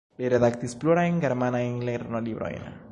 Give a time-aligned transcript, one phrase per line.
[0.19, 2.71] Li redaktis plurajn germanajn lernolibrojn.